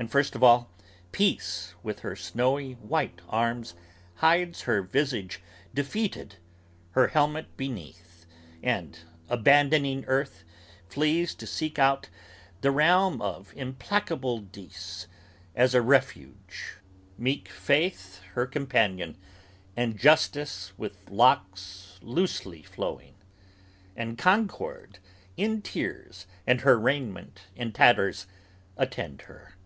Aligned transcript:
And 0.00 0.08
first 0.08 0.36
of 0.36 0.44
all, 0.44 0.70
Peace, 1.10 1.74
with 1.82 1.98
her 2.00 2.14
snowy 2.14 2.74
white 2.74 3.20
arms, 3.28 3.74
hides 4.14 4.60
her 4.62 4.80
visage 4.80 5.42
Defeated, 5.74 6.36
her 6.92 7.08
helmet 7.08 7.56
beneath 7.56 8.24
and, 8.62 9.00
abandoning 9.28 10.04
earth, 10.04 10.44
flees 10.88 11.34
To 11.34 11.48
seek 11.48 11.80
out 11.80 12.08
the 12.60 12.70
realm 12.70 13.20
of 13.20 13.52
implacable 13.56 14.38
Dis, 14.38 15.08
as 15.56 15.74
a 15.74 15.82
refuge 15.82 16.76
Meek 17.18 17.48
Faith 17.48 18.20
her 18.34 18.46
companion, 18.46 19.18
and 19.76 19.98
Justice 19.98 20.72
with 20.78 21.10
locks 21.10 21.98
loosely 22.02 22.62
flowing, 22.62 23.16
And 23.96 24.16
Concord, 24.16 25.00
in 25.36 25.60
tears, 25.60 26.28
and 26.46 26.60
her 26.60 26.78
raiment 26.78 27.48
in 27.56 27.72
tatters, 27.72 28.28
attend 28.76 29.22
her. 29.22 29.56